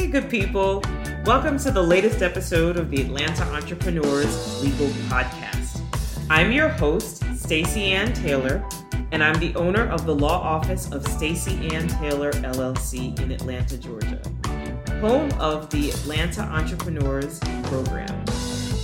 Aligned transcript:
Hey, 0.00 0.06
good 0.06 0.30
people. 0.30 0.82
Welcome 1.26 1.58
to 1.58 1.70
the 1.70 1.82
latest 1.82 2.22
episode 2.22 2.78
of 2.78 2.88
the 2.88 3.02
Atlanta 3.02 3.42
Entrepreneurs 3.52 4.62
Legal 4.62 4.86
Podcast. 5.10 5.82
I'm 6.30 6.50
your 6.52 6.70
host, 6.70 7.22
Stacey 7.36 7.92
Ann 7.92 8.14
Taylor, 8.14 8.66
and 9.12 9.22
I'm 9.22 9.38
the 9.38 9.54
owner 9.56 9.86
of 9.90 10.06
the 10.06 10.14
law 10.14 10.40
office 10.40 10.90
of 10.90 11.06
Stacey 11.06 11.74
Ann 11.74 11.86
Taylor 11.86 12.32
LLC 12.32 13.20
in 13.20 13.30
Atlanta, 13.30 13.76
Georgia, 13.76 14.22
home 15.02 15.30
of 15.38 15.68
the 15.68 15.90
Atlanta 15.90 16.44
Entrepreneurs 16.44 17.38
Program. 17.64 18.24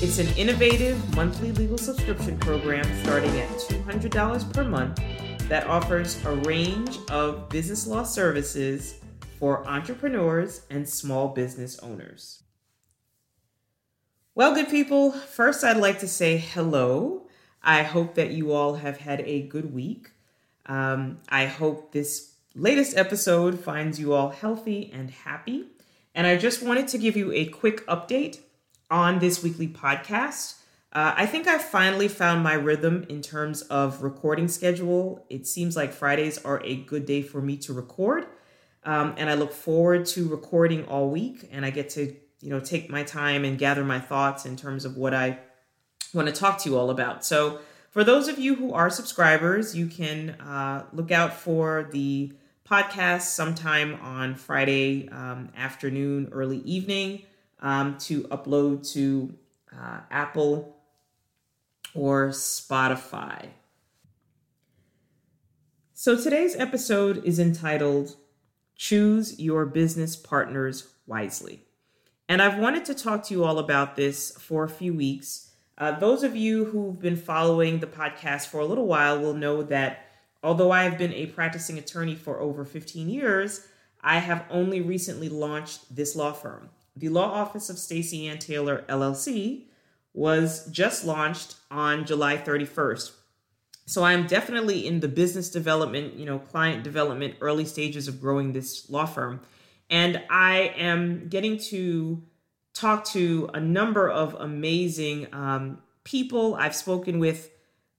It's 0.02 0.18
an 0.18 0.28
innovative 0.36 1.16
monthly 1.16 1.52
legal 1.52 1.78
subscription 1.78 2.36
program 2.40 2.84
starting 3.02 3.34
at 3.40 3.48
$200 3.48 4.52
per 4.52 4.64
month 4.64 5.00
that 5.48 5.66
offers 5.66 6.22
a 6.26 6.34
range 6.34 6.98
of 7.10 7.48
business 7.48 7.86
law 7.86 8.02
services 8.02 8.96
for 9.38 9.66
entrepreneurs 9.66 10.62
and 10.70 10.88
small 10.88 11.28
business 11.28 11.78
owners. 11.80 12.42
Well, 14.34 14.54
good 14.54 14.68
people, 14.68 15.12
first 15.12 15.64
I'd 15.64 15.78
like 15.78 16.00
to 16.00 16.08
say 16.08 16.36
hello. 16.36 17.26
I 17.62 17.82
hope 17.82 18.14
that 18.14 18.30
you 18.30 18.52
all 18.52 18.74
have 18.74 18.98
had 18.98 19.22
a 19.22 19.42
good 19.42 19.72
week. 19.72 20.10
Um, 20.66 21.18
I 21.28 21.46
hope 21.46 21.92
this 21.92 22.34
latest 22.54 22.96
episode 22.96 23.60
finds 23.60 23.98
you 23.98 24.12
all 24.12 24.30
healthy 24.30 24.90
and 24.92 25.10
happy. 25.10 25.66
And 26.14 26.26
I 26.26 26.36
just 26.36 26.62
wanted 26.62 26.88
to 26.88 26.98
give 26.98 27.16
you 27.16 27.32
a 27.32 27.46
quick 27.46 27.86
update 27.86 28.40
on 28.90 29.18
this 29.18 29.42
weekly 29.42 29.68
podcast. 29.68 30.56
Uh, 30.92 31.12
I 31.16 31.26
think 31.26 31.46
I 31.46 31.58
finally 31.58 32.08
found 32.08 32.42
my 32.42 32.54
rhythm 32.54 33.04
in 33.08 33.20
terms 33.20 33.62
of 33.62 34.02
recording 34.02 34.48
schedule. 34.48 35.26
It 35.28 35.46
seems 35.46 35.76
like 35.76 35.92
Fridays 35.92 36.38
are 36.44 36.62
a 36.64 36.76
good 36.76 37.04
day 37.04 37.22
for 37.22 37.42
me 37.42 37.56
to 37.58 37.72
record. 37.72 38.26
Um, 38.86 39.14
and 39.18 39.28
I 39.28 39.34
look 39.34 39.52
forward 39.52 40.06
to 40.06 40.28
recording 40.28 40.86
all 40.86 41.10
week 41.10 41.48
and 41.50 41.66
I 41.66 41.70
get 41.70 41.90
to, 41.90 42.14
you 42.40 42.50
know, 42.50 42.60
take 42.60 42.88
my 42.88 43.02
time 43.02 43.44
and 43.44 43.58
gather 43.58 43.84
my 43.84 43.98
thoughts 43.98 44.46
in 44.46 44.56
terms 44.56 44.84
of 44.84 44.96
what 44.96 45.12
I 45.12 45.40
want 46.14 46.28
to 46.28 46.34
talk 46.34 46.58
to 46.62 46.70
you 46.70 46.78
all 46.78 46.90
about. 46.90 47.24
So, 47.24 47.58
for 47.90 48.04
those 48.04 48.28
of 48.28 48.38
you 48.38 48.54
who 48.54 48.74
are 48.74 48.90
subscribers, 48.90 49.74
you 49.74 49.86
can 49.86 50.30
uh, 50.32 50.84
look 50.92 51.10
out 51.10 51.32
for 51.32 51.88
the 51.92 52.30
podcast 52.68 53.22
sometime 53.22 53.98
on 54.02 54.34
Friday 54.34 55.08
um, 55.08 55.48
afternoon, 55.56 56.28
early 56.30 56.58
evening 56.58 57.22
um, 57.60 57.96
to 57.98 58.24
upload 58.24 58.86
to 58.92 59.34
uh, 59.74 60.00
Apple 60.10 60.76
or 61.94 62.28
Spotify. 62.28 63.48
So 65.94 66.20
today's 66.22 66.54
episode 66.54 67.24
is 67.24 67.38
entitled 67.38 68.14
Choose 68.76 69.38
Your 69.40 69.64
Business 69.66 70.16
Partners 70.16 70.92
Wisely. 71.06 71.62
And 72.28 72.42
I've 72.42 72.58
wanted 72.58 72.84
to 72.86 72.94
talk 72.94 73.22
to 73.24 73.34
you 73.34 73.44
all 73.44 73.58
about 73.58 73.96
this 73.96 74.32
for 74.32 74.64
a 74.64 74.68
few 74.68 74.92
weeks. 74.92 75.52
Uh, 75.78 75.92
those 75.98 76.22
of 76.22 76.34
you 76.34 76.66
who've 76.66 76.98
been 76.98 77.16
following 77.16 77.78
the 77.78 77.86
podcast 77.86 78.48
for 78.48 78.60
a 78.60 78.66
little 78.66 78.86
while 78.86 79.20
will 79.20 79.34
know 79.34 79.62
that 79.62 80.06
although 80.42 80.70
I 80.70 80.82
have 80.84 80.98
been 80.98 81.12
a 81.12 81.26
practicing 81.26 81.78
attorney 81.78 82.14
for 82.14 82.40
over 82.40 82.64
15 82.64 83.08
years, 83.08 83.66
I 84.00 84.18
have 84.18 84.44
only 84.50 84.80
recently 84.80 85.28
launched 85.28 85.94
this 85.94 86.16
law 86.16 86.32
firm. 86.32 86.70
The 86.96 87.08
law 87.08 87.30
office 87.30 87.68
of 87.70 87.78
Stacey 87.78 88.26
Ann 88.26 88.38
Taylor 88.38 88.84
LLC 88.88 89.64
was 90.14 90.66
just 90.66 91.04
launched 91.04 91.56
on 91.70 92.06
July 92.06 92.38
31st. 92.38 93.12
So 93.86 94.02
I'm 94.02 94.26
definitely 94.26 94.86
in 94.86 95.00
the 95.00 95.08
business 95.08 95.48
development, 95.48 96.14
you 96.14 96.26
know, 96.26 96.40
client 96.40 96.82
development, 96.82 97.36
early 97.40 97.64
stages 97.64 98.08
of 98.08 98.20
growing 98.20 98.52
this 98.52 98.90
law 98.90 99.06
firm. 99.06 99.40
And 99.88 100.22
I 100.28 100.74
am 100.76 101.28
getting 101.28 101.58
to 101.70 102.22
talk 102.74 103.04
to 103.06 103.48
a 103.54 103.60
number 103.60 104.10
of 104.10 104.34
amazing 104.34 105.28
um, 105.32 105.78
people. 106.02 106.56
I've 106.56 106.74
spoken 106.74 107.20
with 107.20 107.48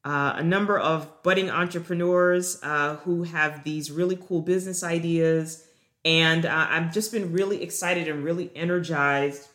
uh, 0.03 0.33
a 0.35 0.43
number 0.43 0.77
of 0.77 1.23
budding 1.23 1.49
entrepreneurs 1.49 2.59
uh, 2.63 2.97
who 2.97 3.23
have 3.23 3.63
these 3.63 3.89
really 3.89 4.17
cool 4.17 4.41
business 4.41 4.83
ideas. 4.83 5.65
And 6.03 6.45
uh, 6.45 6.67
I've 6.69 6.93
just 6.93 7.11
been 7.11 7.31
really 7.31 7.63
excited 7.63 8.07
and 8.07 8.23
really 8.23 8.51
energized, 8.55 9.47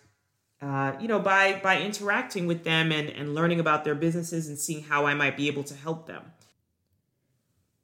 uh, 0.63 0.93
you 1.01 1.09
know, 1.09 1.19
by 1.19 1.61
by 1.63 1.81
interacting 1.81 2.47
with 2.47 2.63
them 2.63 2.93
and, 2.93 3.11
and 3.11 3.35
learning 3.35 3.59
about 3.59 3.85
their 3.85 3.97
businesses 3.97 4.49
and 4.49 4.59
seeing 4.59 4.85
how 4.85 5.07
I 5.07 5.15
might 5.15 5.37
be 5.37 5.49
able 5.49 5.65
to 5.65 5.75
help 5.75 6.07
them. 6.07 6.23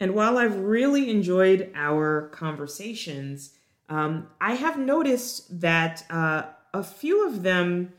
And 0.01 0.15
while 0.15 0.39
I've 0.39 0.57
really 0.57 1.11
enjoyed 1.11 1.73
our 1.75 2.29
conversations, 2.29 3.55
um, 3.89 4.29
I 4.41 4.55
have 4.55 4.79
noticed 4.79 5.61
that 5.61 6.05
uh, 6.09 6.45
a 6.73 6.85
few 6.85 7.27
of 7.27 7.43
them 7.43 7.93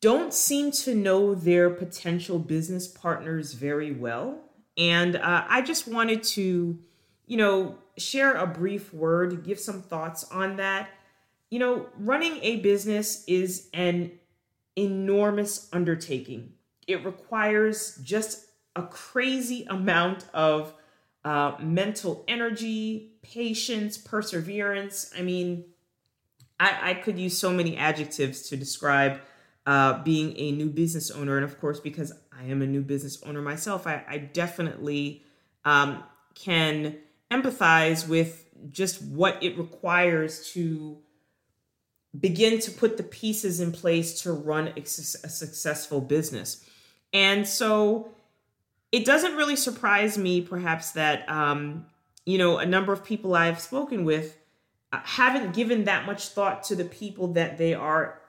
don't 0.00 0.34
seem 0.34 0.70
to 0.70 0.94
know 0.94 1.34
their 1.34 1.70
potential 1.70 2.38
business 2.38 2.86
partners 2.86 3.54
very 3.54 3.92
well. 3.92 4.40
And 4.76 5.16
uh, 5.16 5.44
I 5.48 5.62
just 5.62 5.88
wanted 5.88 6.22
to, 6.24 6.78
you 7.26 7.36
know, 7.36 7.78
share 7.96 8.34
a 8.34 8.46
brief 8.46 8.92
word, 8.94 9.42
give 9.42 9.58
some 9.58 9.82
thoughts 9.82 10.24
on 10.30 10.56
that. 10.56 10.90
You 11.50 11.58
know, 11.58 11.86
running 11.98 12.38
a 12.42 12.56
business 12.56 13.24
is 13.26 13.68
an 13.72 14.12
enormous 14.76 15.68
undertaking. 15.72 16.52
It 16.86 17.04
requires 17.04 17.98
just 18.02 18.46
a 18.76 18.82
crazy 18.82 19.66
amount 19.68 20.24
of 20.32 20.74
uh, 21.24 21.56
mental 21.60 22.24
energy, 22.28 23.12
patience, 23.22 23.98
perseverance. 23.98 25.10
I 25.16 25.22
mean, 25.22 25.64
I, 26.60 26.90
I 26.90 26.94
could 26.94 27.18
use 27.18 27.36
so 27.36 27.50
many 27.50 27.76
adjectives 27.76 28.48
to 28.48 28.56
describe 28.56 29.20
uh, 29.66 30.02
being 30.02 30.36
a 30.38 30.52
new 30.52 30.70
business 30.70 31.10
owner. 31.10 31.36
And 31.36 31.44
of 31.44 31.60
course, 31.60 31.80
because 31.80 32.12
I 32.32 32.44
am 32.44 32.62
a 32.62 32.66
new 32.66 32.80
business 32.80 33.22
owner 33.24 33.42
myself, 33.42 33.86
I, 33.86 34.04
I 34.08 34.18
definitely 34.18 35.24
um, 35.64 36.02
can 36.34 36.96
empathize 37.30 38.08
with 38.08 38.46
just 38.70 39.02
what 39.02 39.42
it 39.42 39.58
requires 39.58 40.50
to 40.52 40.98
begin 42.18 42.58
to 42.60 42.70
put 42.70 42.96
the 42.96 43.02
pieces 43.02 43.60
in 43.60 43.72
place 43.72 44.22
to 44.22 44.32
run 44.32 44.68
a, 44.68 44.80
a 44.80 44.86
successful 44.86 46.00
business. 46.00 46.64
And 47.12 47.46
so 47.46 48.10
it 48.92 49.04
doesn't 49.04 49.36
really 49.36 49.56
surprise 49.56 50.16
me, 50.16 50.40
perhaps, 50.40 50.92
that, 50.92 51.28
um, 51.28 51.86
you 52.24 52.38
know, 52.38 52.58
a 52.58 52.66
number 52.66 52.92
of 52.92 53.04
people 53.04 53.34
I've 53.34 53.60
spoken 53.60 54.04
with 54.04 54.36
uh, 54.92 55.00
haven't 55.04 55.54
given 55.54 55.84
that 55.84 56.06
much 56.06 56.28
thought 56.28 56.62
to 56.64 56.76
the 56.76 56.84
people 56.84 57.34
that 57.34 57.58
they 57.58 57.74
are 57.74 58.20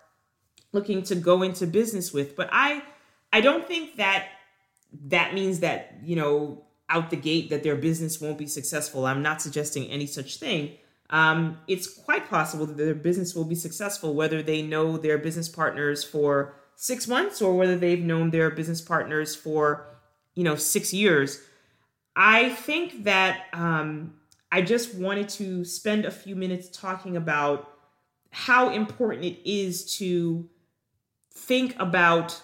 looking 0.71 1.03
to 1.03 1.15
go 1.15 1.41
into 1.41 1.65
business 1.65 2.11
with. 2.11 2.35
But 2.35 2.49
I, 2.51 2.83
I 3.31 3.41
don't 3.41 3.67
think 3.67 3.95
that 3.97 4.27
that 5.05 5.33
means 5.33 5.61
that, 5.61 5.99
you 6.03 6.15
know, 6.15 6.63
out 6.89 7.11
the 7.11 7.15
gate 7.15 7.49
that 7.51 7.63
their 7.63 7.75
business 7.75 8.19
won't 8.19 8.37
be 8.37 8.47
successful. 8.47 9.05
I'm 9.05 9.21
not 9.21 9.41
suggesting 9.41 9.87
any 9.87 10.07
such 10.07 10.37
thing. 10.37 10.71
Um, 11.09 11.59
it's 11.67 11.87
quite 11.87 12.29
possible 12.29 12.65
that 12.67 12.77
their 12.77 12.93
business 12.93 13.33
will 13.33 13.45
be 13.45 13.55
successful, 13.55 14.13
whether 14.13 14.43
they 14.43 14.61
know 14.61 14.97
their 14.97 15.17
business 15.17 15.49
partners 15.49 16.03
for 16.03 16.53
six 16.75 17.07
months 17.07 17.41
or 17.41 17.55
whether 17.55 17.75
they've 17.75 18.03
known 18.03 18.29
their 18.29 18.49
business 18.49 18.81
partners 18.81 19.35
for 19.35 19.87
you 20.35 20.43
know 20.43 20.55
six 20.55 20.93
years. 20.93 21.41
I 22.15 22.49
think 22.49 23.03
that 23.05 23.45
um, 23.53 24.13
i 24.51 24.61
just 24.61 24.95
wanted 24.95 25.29
to 25.29 25.63
spend 25.63 26.05
a 26.05 26.11
few 26.11 26.35
minutes 26.35 26.69
talking 26.69 27.15
about 27.15 27.71
how 28.31 28.69
important 28.69 29.25
it 29.25 29.49
is 29.49 29.97
to 29.97 30.47
think 31.33 31.75
about 31.79 32.41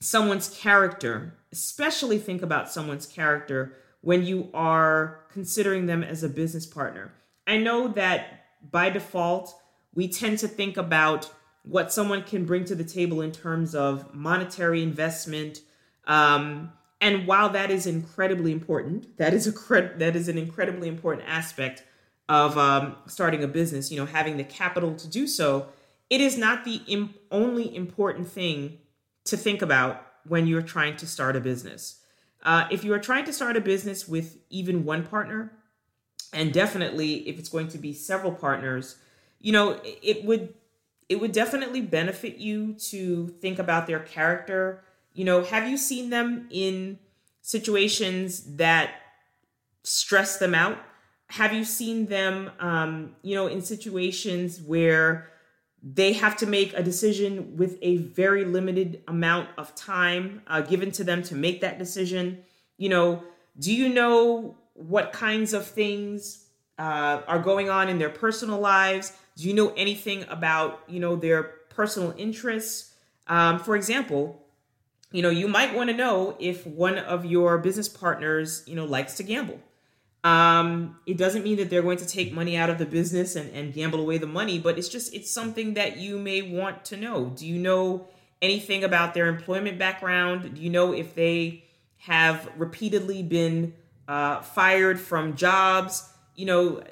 someone's 0.00 0.48
character 0.48 1.34
especially 1.52 2.18
think 2.18 2.42
about 2.42 2.70
someone's 2.70 3.06
character 3.06 3.74
when 4.00 4.24
you 4.24 4.48
are 4.52 5.20
considering 5.30 5.86
them 5.86 6.02
as 6.02 6.22
a 6.22 6.28
business 6.28 6.66
partner 6.66 7.12
i 7.46 7.56
know 7.56 7.88
that 7.88 8.46
by 8.70 8.90
default 8.90 9.54
we 9.94 10.08
tend 10.08 10.38
to 10.38 10.48
think 10.48 10.76
about 10.76 11.30
what 11.64 11.92
someone 11.92 12.22
can 12.22 12.44
bring 12.44 12.64
to 12.64 12.74
the 12.74 12.84
table 12.84 13.20
in 13.20 13.30
terms 13.30 13.74
of 13.74 14.12
monetary 14.14 14.82
investment 14.82 15.60
um, 16.06 16.72
and 17.02 17.26
while 17.26 17.48
that 17.50 17.70
is 17.72 17.86
incredibly 17.86 18.52
important, 18.52 19.18
that 19.18 19.34
is 19.34 19.48
a 19.48 19.52
cre- 19.52 19.96
that 19.96 20.14
is 20.14 20.28
an 20.28 20.38
incredibly 20.38 20.88
important 20.88 21.28
aspect 21.28 21.82
of 22.28 22.56
um, 22.56 22.94
starting 23.06 23.42
a 23.42 23.48
business. 23.48 23.90
You 23.90 23.98
know, 23.98 24.06
having 24.06 24.36
the 24.36 24.44
capital 24.44 24.94
to 24.94 25.08
do 25.08 25.26
so. 25.26 25.66
It 26.08 26.20
is 26.20 26.38
not 26.38 26.64
the 26.64 26.80
Im- 26.86 27.14
only 27.30 27.74
important 27.74 28.28
thing 28.28 28.78
to 29.24 29.36
think 29.36 29.62
about 29.62 30.06
when 30.28 30.46
you're 30.46 30.62
trying 30.62 30.96
to 30.98 31.06
start 31.06 31.34
a 31.36 31.40
business. 31.40 32.00
Uh, 32.44 32.68
if 32.70 32.84
you 32.84 32.92
are 32.92 32.98
trying 32.98 33.24
to 33.24 33.32
start 33.32 33.56
a 33.56 33.60
business 33.60 34.06
with 34.06 34.38
even 34.50 34.84
one 34.84 35.04
partner, 35.04 35.52
and 36.32 36.52
definitely 36.52 37.28
if 37.28 37.38
it's 37.38 37.48
going 37.48 37.68
to 37.68 37.78
be 37.78 37.92
several 37.92 38.32
partners, 38.32 38.96
you 39.40 39.52
know, 39.52 39.80
it 39.84 40.24
would 40.24 40.54
it 41.08 41.20
would 41.20 41.32
definitely 41.32 41.80
benefit 41.80 42.36
you 42.36 42.74
to 42.74 43.28
think 43.40 43.58
about 43.58 43.86
their 43.86 44.00
character 44.00 44.82
you 45.14 45.26
know, 45.26 45.42
have 45.42 45.68
you 45.68 45.76
seen 45.76 46.08
them 46.08 46.48
in 46.50 46.98
situations 47.42 48.56
that 48.56 48.94
stress 49.82 50.38
them 50.38 50.54
out? 50.54 50.78
have 51.32 51.54
you 51.54 51.64
seen 51.64 52.04
them, 52.06 52.50
um, 52.60 53.16
you 53.22 53.34
know, 53.34 53.46
in 53.46 53.62
situations 53.62 54.60
where 54.60 55.30
they 55.82 56.12
have 56.12 56.36
to 56.36 56.46
make 56.46 56.74
a 56.74 56.82
decision 56.82 57.56
with 57.56 57.78
a 57.80 57.96
very 57.96 58.44
limited 58.44 59.02
amount 59.08 59.48
of 59.56 59.74
time 59.74 60.42
uh, 60.46 60.60
given 60.60 60.90
to 60.92 61.02
them 61.02 61.22
to 61.22 61.34
make 61.34 61.62
that 61.62 61.78
decision? 61.78 62.44
You 62.76 62.90
know, 62.90 63.24
do 63.58 63.74
you 63.74 63.88
know 63.88 64.58
what 64.74 65.12
kinds 65.12 65.52
of 65.52 65.66
things 65.66 66.46
uh, 66.78 67.22
are 67.26 67.38
going 67.38 67.68
on 67.68 67.88
in 67.88 67.98
their 67.98 68.10
personal 68.10 68.58
lives? 68.58 69.12
Do 69.36 69.48
you 69.48 69.54
know 69.54 69.72
anything 69.76 70.24
about, 70.28 70.82
you 70.88 71.00
know, 71.00 71.16
their 71.16 71.42
personal 71.42 72.14
interests? 72.16 72.94
Um, 73.26 73.58
for 73.58 73.76
example, 73.76 74.42
you 75.10 75.22
know, 75.22 75.30
you 75.30 75.46
might 75.46 75.74
want 75.74 75.90
to 75.90 75.96
know 75.96 76.36
if 76.38 76.66
one 76.66 76.98
of 76.98 77.24
your 77.24 77.58
business 77.58 77.88
partners, 77.88 78.62
you 78.66 78.74
know, 78.74 78.84
likes 78.84 79.14
to 79.18 79.22
gamble. 79.22 79.60
Um, 80.24 80.98
it 81.06 81.18
doesn't 81.18 81.42
mean 81.42 81.56
that 81.56 81.68
they're 81.68 81.82
going 81.82 81.98
to 81.98 82.06
take 82.06 82.32
money 82.32 82.56
out 82.56 82.70
of 82.70 82.78
the 82.78 82.86
business 82.86 83.34
and, 83.36 83.50
and 83.50 83.74
gamble 83.74 84.00
away 84.00 84.18
the 84.18 84.26
money, 84.26 84.58
but 84.58 84.78
it's 84.78 84.88
just 84.88 85.12
it's 85.12 85.30
something 85.30 85.74
that 85.74 85.96
you 85.96 86.18
may 86.18 86.42
want 86.42 86.84
to 86.86 86.96
know. 86.96 87.32
Do 87.36 87.46
you 87.46 87.58
know 87.58 88.06
anything 88.40 88.84
about 88.84 89.14
their 89.14 89.26
employment 89.26 89.78
background? 89.78 90.54
Do 90.54 90.60
you 90.60 90.70
know 90.70 90.92
if 90.92 91.14
they 91.14 91.64
have 91.98 92.48
repeatedly 92.56 93.22
been 93.22 93.74
uh, 94.12 94.42
fired 94.42 95.00
from 95.00 95.36
jobs? 95.36 96.12
You 96.36 96.46
know, 96.46 96.82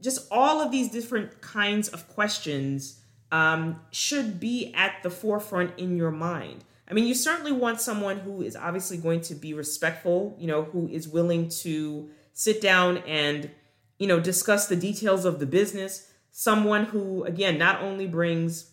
just 0.00 0.28
all 0.30 0.60
of 0.60 0.70
these 0.70 0.88
different 0.90 1.40
kinds 1.40 1.88
of 1.88 2.06
questions 2.08 3.00
um, 3.32 3.80
should 3.90 4.38
be 4.38 4.72
at 4.74 5.02
the 5.02 5.10
forefront 5.10 5.76
in 5.76 5.96
your 5.96 6.12
mind. 6.12 6.64
I 6.88 6.94
mean, 6.94 7.06
you 7.06 7.14
certainly 7.14 7.52
want 7.52 7.80
someone 7.80 8.18
who 8.18 8.42
is 8.42 8.54
obviously 8.54 8.98
going 8.98 9.22
to 9.22 9.34
be 9.34 9.54
respectful, 9.54 10.36
you 10.38 10.46
know, 10.46 10.62
who 10.64 10.88
is 10.88 11.08
willing 11.08 11.48
to 11.64 12.10
sit 12.32 12.60
down 12.60 12.98
and, 12.98 13.50
you 13.98 14.06
know, 14.06 14.20
discuss 14.20 14.66
the 14.66 14.76
details 14.76 15.24
of 15.24 15.40
the 15.40 15.46
business. 15.46 16.12
Someone 16.30 16.84
who, 16.84 17.24
again, 17.24 17.58
not 17.58 17.82
only 17.82 18.06
brings 18.06 18.70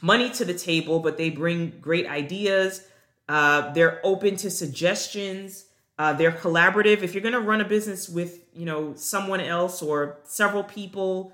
money 0.00 0.30
to 0.30 0.44
the 0.44 0.54
table, 0.54 1.00
but 1.00 1.18
they 1.18 1.30
bring 1.30 1.78
great 1.80 2.06
ideas. 2.06 2.86
Uh, 3.28 3.72
they're 3.72 4.00
open 4.02 4.36
to 4.36 4.50
suggestions. 4.50 5.66
Uh, 6.02 6.12
they're 6.12 6.32
collaborative. 6.32 7.02
If 7.02 7.14
you're 7.14 7.22
going 7.22 7.32
to 7.32 7.40
run 7.40 7.60
a 7.60 7.64
business 7.64 8.08
with, 8.08 8.40
you 8.52 8.66
know, 8.66 8.92
someone 8.96 9.40
else 9.40 9.80
or 9.80 10.18
several 10.24 10.64
people, 10.64 11.32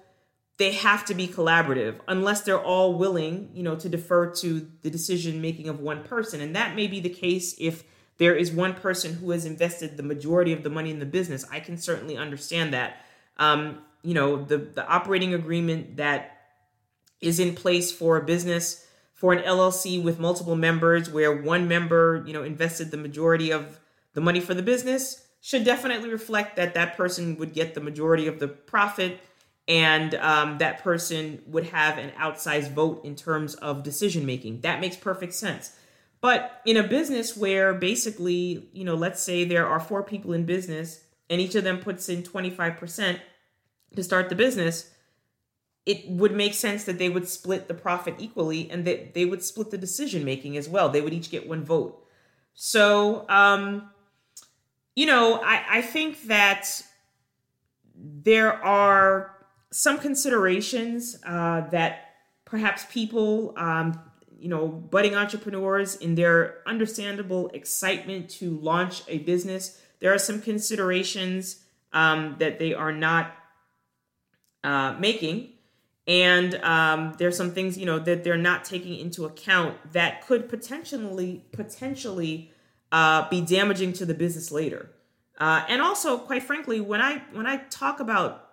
they 0.58 0.72
have 0.72 1.06
to 1.06 1.14
be 1.14 1.26
collaborative 1.26 2.00
unless 2.06 2.42
they're 2.42 2.60
all 2.60 2.92
willing, 2.92 3.48
you 3.54 3.62
know, 3.62 3.76
to 3.76 3.88
defer 3.88 4.26
to 4.26 4.68
the 4.82 4.90
decision 4.90 5.40
making 5.40 5.70
of 5.70 5.80
one 5.80 6.04
person. 6.04 6.42
And 6.42 6.54
that 6.54 6.76
may 6.76 6.86
be 6.86 7.00
the 7.00 7.08
case 7.08 7.54
if 7.58 7.82
there 8.18 8.36
is 8.36 8.52
one 8.52 8.74
person 8.74 9.14
who 9.14 9.30
has 9.30 9.46
invested 9.46 9.96
the 9.96 10.02
majority 10.02 10.52
of 10.52 10.62
the 10.62 10.68
money 10.68 10.90
in 10.90 10.98
the 10.98 11.06
business. 11.06 11.46
I 11.50 11.60
can 11.60 11.78
certainly 11.78 12.18
understand 12.18 12.74
that. 12.74 13.06
Um, 13.38 13.78
you 14.02 14.12
know, 14.12 14.44
the 14.44 14.58
the 14.58 14.86
operating 14.86 15.32
agreement 15.32 15.96
that 15.96 16.42
is 17.22 17.40
in 17.40 17.54
place 17.54 17.90
for 17.90 18.18
a 18.18 18.22
business 18.22 18.86
for 19.14 19.32
an 19.32 19.42
LLC 19.44 20.02
with 20.02 20.20
multiple 20.20 20.56
members 20.56 21.08
where 21.08 21.34
one 21.34 21.68
member, 21.68 22.22
you 22.26 22.34
know, 22.34 22.42
invested 22.42 22.90
the 22.90 22.98
majority 22.98 23.50
of 23.50 23.80
the 24.18 24.24
money 24.24 24.40
for 24.40 24.52
the 24.52 24.64
business 24.64 25.28
should 25.40 25.62
definitely 25.62 26.10
reflect 26.10 26.56
that 26.56 26.74
that 26.74 26.96
person 26.96 27.36
would 27.36 27.54
get 27.54 27.74
the 27.74 27.80
majority 27.80 28.26
of 28.26 28.40
the 28.40 28.48
profit 28.48 29.20
and 29.68 30.16
um, 30.16 30.58
that 30.58 30.82
person 30.82 31.40
would 31.46 31.66
have 31.66 31.98
an 31.98 32.10
outsized 32.18 32.72
vote 32.72 33.04
in 33.04 33.14
terms 33.14 33.54
of 33.54 33.84
decision 33.84 34.26
making. 34.26 34.62
That 34.62 34.80
makes 34.80 34.96
perfect 34.96 35.34
sense. 35.34 35.70
But 36.20 36.60
in 36.66 36.76
a 36.76 36.82
business 36.82 37.36
where 37.36 37.72
basically, 37.74 38.68
you 38.72 38.82
know, 38.82 38.96
let's 38.96 39.22
say 39.22 39.44
there 39.44 39.68
are 39.68 39.78
four 39.78 40.02
people 40.02 40.32
in 40.32 40.44
business 40.44 41.04
and 41.30 41.40
each 41.40 41.54
of 41.54 41.62
them 41.62 41.78
puts 41.78 42.08
in 42.08 42.24
25% 42.24 43.20
to 43.94 44.02
start 44.02 44.30
the 44.30 44.34
business, 44.34 44.90
it 45.86 46.10
would 46.10 46.34
make 46.34 46.54
sense 46.54 46.82
that 46.82 46.98
they 46.98 47.08
would 47.08 47.28
split 47.28 47.68
the 47.68 47.74
profit 47.74 48.16
equally 48.18 48.68
and 48.68 48.84
that 48.84 49.14
they 49.14 49.24
would 49.24 49.44
split 49.44 49.70
the 49.70 49.78
decision 49.78 50.24
making 50.24 50.56
as 50.56 50.68
well. 50.68 50.88
They 50.88 51.02
would 51.02 51.14
each 51.14 51.30
get 51.30 51.48
one 51.48 51.64
vote. 51.64 52.04
So, 52.60 53.24
um, 53.28 53.90
you 54.98 55.06
know, 55.06 55.40
I, 55.44 55.78
I 55.78 55.82
think 55.82 56.24
that 56.24 56.82
there 57.94 58.52
are 58.64 59.32
some 59.70 59.98
considerations 59.98 61.16
uh, 61.24 61.60
that 61.68 62.14
perhaps 62.44 62.84
people 62.90 63.54
um, 63.56 64.00
you 64.36 64.48
know, 64.48 64.66
budding 64.66 65.14
entrepreneurs 65.14 65.94
in 65.94 66.16
their 66.16 66.62
understandable 66.66 67.48
excitement 67.54 68.28
to 68.28 68.58
launch 68.58 69.04
a 69.06 69.18
business, 69.18 69.80
there 70.00 70.12
are 70.12 70.18
some 70.18 70.42
considerations 70.42 71.60
um, 71.92 72.34
that 72.40 72.58
they 72.58 72.74
are 72.74 72.92
not 72.92 73.36
uh, 74.64 74.96
making. 74.98 75.50
And 76.08 76.56
um, 76.56 77.14
there's 77.18 77.36
some 77.36 77.52
things, 77.52 77.78
you 77.78 77.86
know, 77.86 78.00
that 78.00 78.24
they're 78.24 78.36
not 78.36 78.64
taking 78.64 78.98
into 78.98 79.26
account 79.26 79.76
that 79.92 80.26
could 80.26 80.48
potentially 80.48 81.44
potentially 81.52 82.50
uh, 82.92 83.28
be 83.28 83.40
damaging 83.40 83.92
to 83.94 84.06
the 84.06 84.14
business 84.14 84.50
later. 84.50 84.90
Uh, 85.38 85.64
and 85.68 85.80
also, 85.80 86.18
quite 86.18 86.42
frankly, 86.42 86.80
when 86.80 87.00
I 87.00 87.22
when 87.32 87.46
I 87.46 87.58
talk 87.70 88.00
about 88.00 88.48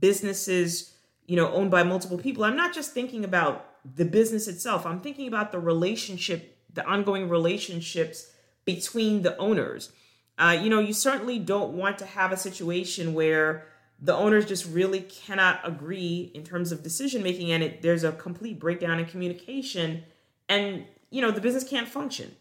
businesses, 0.00 0.94
you 1.26 1.36
know, 1.36 1.52
owned 1.52 1.70
by 1.70 1.82
multiple 1.82 2.18
people, 2.18 2.44
I'm 2.44 2.56
not 2.56 2.72
just 2.72 2.92
thinking 2.92 3.24
about 3.24 3.66
the 3.84 4.04
business 4.04 4.48
itself. 4.48 4.86
I'm 4.86 5.00
thinking 5.00 5.28
about 5.28 5.52
the 5.52 5.58
relationship, 5.58 6.58
the 6.72 6.84
ongoing 6.86 7.28
relationships 7.28 8.30
between 8.64 9.22
the 9.22 9.36
owners. 9.36 9.92
Uh, 10.38 10.58
you 10.60 10.70
know, 10.70 10.80
you 10.80 10.92
certainly 10.92 11.38
don't 11.38 11.74
want 11.74 11.98
to 11.98 12.06
have 12.06 12.32
a 12.32 12.36
situation 12.36 13.14
where 13.14 13.66
the 14.00 14.14
owners 14.14 14.46
just 14.46 14.66
really 14.66 15.00
cannot 15.00 15.60
agree 15.64 16.30
in 16.34 16.44
terms 16.44 16.72
of 16.72 16.82
decision 16.82 17.22
making 17.22 17.50
and 17.52 17.62
it 17.62 17.82
there's 17.82 18.04
a 18.04 18.12
complete 18.12 18.58
breakdown 18.58 18.98
in 18.98 19.06
communication 19.06 20.02
and 20.48 20.84
you 21.10 21.22
know 21.22 21.30
the 21.30 21.40
business 21.40 21.64
can't 21.64 21.88
function 21.88 22.34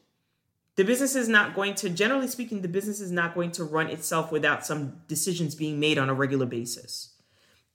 the 0.76 0.84
business 0.84 1.16
is 1.16 1.28
not 1.28 1.54
going 1.56 1.76
to 1.76 1.90
generally 1.90 2.28
speaking 2.28 2.62
the 2.62 2.68
business 2.68 3.00
is 3.00 3.12
not 3.12 3.36
going 3.36 3.52
to 3.52 3.64
run 3.64 3.88
itself 3.88 4.32
without 4.32 4.66
some 4.66 5.02
decisions 5.08 5.56
being 5.56 5.80
made 5.80 5.98
on 5.98 6.10
a 6.10 6.14
regular 6.14 6.46
basis 6.46 7.14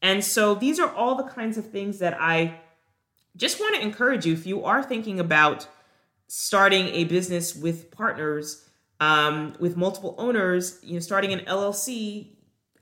and 0.00 0.24
so 0.24 0.54
these 0.54 0.78
are 0.78 0.92
all 0.94 1.14
the 1.14 1.24
kinds 1.24 1.56
of 1.58 1.70
things 1.70 1.98
that 1.98 2.20
i 2.20 2.60
just 3.36 3.60
want 3.60 3.76
to 3.76 3.80
encourage 3.80 4.26
you 4.26 4.32
if 4.32 4.46
you 4.46 4.64
are 4.64 4.82
thinking 4.82 5.20
about 5.20 5.68
starting 6.28 6.88
a 6.88 7.04
business 7.04 7.56
with 7.56 7.90
partners, 7.90 8.68
um, 9.00 9.54
with 9.58 9.76
multiple 9.76 10.14
owners, 10.18 10.78
you 10.82 10.94
know, 10.94 11.00
starting 11.00 11.32
an 11.32 11.40
LLC, 11.40 12.36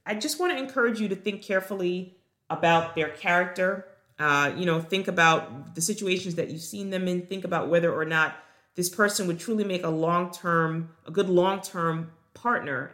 I 0.05 0.15
just 0.15 0.39
want 0.39 0.53
to 0.53 0.59
encourage 0.59 1.01
you 1.01 1.09
to 1.09 1.17
think 1.17 1.43
carefully 1.43 2.17
about 2.51 2.95
their 2.95 3.09
character. 3.09 3.87
Uh, 4.19 4.53
you 4.57 4.67
know, 4.67 4.81
think 4.81 5.09
about 5.09 5.75
the 5.75 5.81
situations 5.81 6.37
that 6.37 6.51
you've 6.51 6.63
seen 6.63 6.91
them 6.91 7.07
in. 7.07 7.23
Think 7.27 7.45
about 7.45 7.69
whether 7.69 7.93
or 7.93 8.05
not 8.05 8.35
this 8.77 8.89
person 8.89 9.27
would 9.27 9.41
truly 9.41 9.65
make 9.65 9.83
a 9.83 9.89
long 9.89 10.31
term, 10.31 10.91
a 11.07 11.11
good 11.11 11.29
long 11.29 11.61
term 11.61 12.13
partner. 12.35 12.93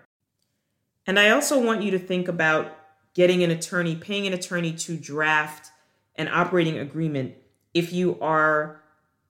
And 1.06 1.18
I 1.18 1.30
also 1.30 1.60
want 1.60 1.82
you 1.82 1.90
to 1.90 1.98
think 1.98 2.28
about 2.28 2.78
getting 3.14 3.42
an 3.42 3.50
attorney, 3.50 3.96
paying 3.96 4.26
an 4.26 4.32
attorney 4.32 4.72
to 4.72 4.96
draft 4.96 5.70
an 6.16 6.28
operating 6.28 6.78
agreement 6.78 7.34
if 7.74 7.92
you 7.92 8.18
are 8.20 8.80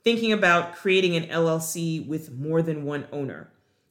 thinking 0.04 0.32
about 0.32 0.74
creating 0.74 1.16
an 1.16 1.24
LLC 1.24 2.06
with 2.06 2.32
more 2.32 2.60
than 2.60 2.84
one 2.84 3.06
owner. 3.12 3.48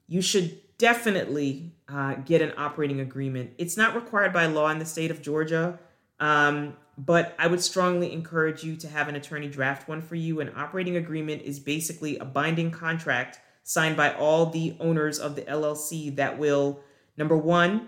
You 0.07 0.21
should 0.21 0.59
definitely 0.77 1.71
uh, 1.87 2.15
get 2.15 2.41
an 2.41 2.53
operating 2.57 2.99
agreement. 2.99 3.51
It's 3.57 3.77
not 3.77 3.95
required 3.95 4.33
by 4.33 4.45
law 4.45 4.69
in 4.69 4.79
the 4.79 4.85
state 4.85 5.09
of 5.09 5.21
Georgia, 5.21 5.79
um, 6.19 6.75
but 6.97 7.35
I 7.39 7.47
would 7.47 7.61
strongly 7.61 8.11
encourage 8.11 8.63
you 8.63 8.75
to 8.77 8.87
have 8.87 9.07
an 9.07 9.15
attorney 9.15 9.47
draft 9.47 9.87
one 9.87 10.01
for 10.01 10.15
you. 10.15 10.39
An 10.39 10.51
operating 10.55 10.97
agreement 10.97 11.41
is 11.43 11.59
basically 11.59 12.17
a 12.17 12.25
binding 12.25 12.71
contract 12.71 13.39
signed 13.63 13.95
by 13.95 14.13
all 14.13 14.47
the 14.47 14.75
owners 14.79 15.19
of 15.19 15.35
the 15.35 15.43
LLC 15.43 16.15
that 16.15 16.37
will, 16.37 16.79
number 17.17 17.37
one, 17.37 17.87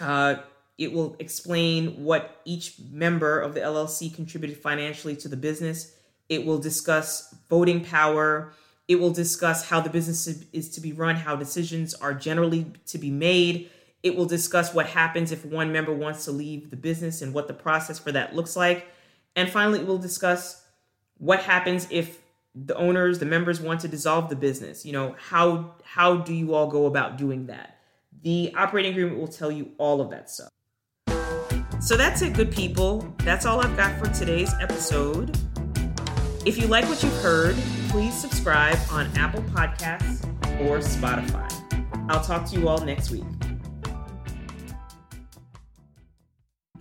uh, 0.00 0.36
it 0.78 0.92
will 0.92 1.16
explain 1.18 2.04
what 2.04 2.40
each 2.44 2.74
member 2.90 3.40
of 3.40 3.54
the 3.54 3.60
LLC 3.60 4.14
contributed 4.14 4.58
financially 4.58 5.16
to 5.16 5.28
the 5.28 5.36
business. 5.36 5.94
It 6.28 6.44
will 6.44 6.58
discuss 6.58 7.34
voting 7.48 7.84
power. 7.84 8.52
It 8.88 8.96
will 8.96 9.12
discuss 9.12 9.68
how 9.68 9.80
the 9.80 9.90
business 9.90 10.26
is 10.52 10.70
to 10.70 10.80
be 10.80 10.92
run, 10.92 11.16
how 11.16 11.36
decisions 11.36 11.94
are 11.94 12.12
generally 12.12 12.66
to 12.86 12.98
be 12.98 13.10
made. 13.10 13.70
It 14.06 14.14
will 14.14 14.24
discuss 14.24 14.72
what 14.72 14.86
happens 14.86 15.32
if 15.32 15.44
one 15.44 15.72
member 15.72 15.92
wants 15.92 16.26
to 16.26 16.30
leave 16.30 16.70
the 16.70 16.76
business 16.76 17.22
and 17.22 17.34
what 17.34 17.48
the 17.48 17.54
process 17.54 17.98
for 17.98 18.12
that 18.12 18.36
looks 18.36 18.54
like. 18.54 18.86
And 19.34 19.50
finally, 19.50 19.80
it 19.80 19.86
will 19.88 19.98
discuss 19.98 20.64
what 21.18 21.40
happens 21.40 21.88
if 21.90 22.20
the 22.54 22.76
owners, 22.76 23.18
the 23.18 23.26
members 23.26 23.60
want 23.60 23.80
to 23.80 23.88
dissolve 23.88 24.28
the 24.28 24.36
business. 24.36 24.86
You 24.86 24.92
know, 24.92 25.16
how 25.18 25.74
how 25.82 26.18
do 26.18 26.32
you 26.32 26.54
all 26.54 26.68
go 26.68 26.86
about 26.86 27.18
doing 27.18 27.46
that? 27.46 27.78
The 28.22 28.54
operating 28.56 28.92
agreement 28.92 29.18
will 29.18 29.26
tell 29.26 29.50
you 29.50 29.72
all 29.76 30.00
of 30.00 30.10
that 30.10 30.30
stuff. 30.30 30.50
So 31.80 31.96
that's 31.96 32.22
it, 32.22 32.32
good 32.32 32.52
people. 32.52 33.12
That's 33.24 33.44
all 33.44 33.60
I've 33.60 33.76
got 33.76 33.98
for 33.98 34.08
today's 34.14 34.54
episode. 34.60 35.36
If 36.46 36.58
you 36.58 36.68
like 36.68 36.84
what 36.84 37.02
you've 37.02 37.22
heard, 37.22 37.56
please 37.88 38.14
subscribe 38.14 38.78
on 38.88 39.10
Apple 39.16 39.42
Podcasts 39.42 40.24
or 40.60 40.78
Spotify. 40.78 41.52
I'll 42.08 42.22
talk 42.22 42.48
to 42.50 42.56
you 42.56 42.68
all 42.68 42.78
next 42.84 43.10
week. 43.10 43.24